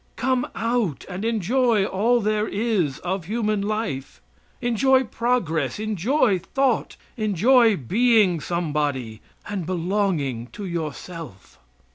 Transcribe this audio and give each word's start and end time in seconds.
Come 0.15 0.47
out 0.55 1.05
and 1.07 1.23
enjoy 1.23 1.85
all 1.85 2.21
there 2.21 2.47
is 2.47 2.97
of 3.01 3.25
human 3.25 3.61
life; 3.61 4.19
enjoy 4.59 5.03
progress, 5.03 5.77
enjoy 5.77 6.39
thought, 6.39 6.97
enjoy 7.17 7.77
being 7.77 8.39
somebody 8.39 9.21
and 9.47 9.67
belonging 9.67 10.47
to 10.53 10.65
yourself." 10.65 11.59